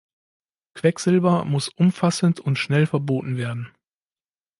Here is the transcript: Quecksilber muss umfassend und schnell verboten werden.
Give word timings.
Quecksilber 0.73 1.45
muss 1.45 1.69
umfassend 1.69 2.39
und 2.39 2.57
schnell 2.57 2.87
verboten 2.87 3.37
werden. 3.37 3.69